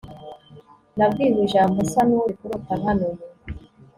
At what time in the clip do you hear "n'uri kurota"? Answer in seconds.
2.07-2.73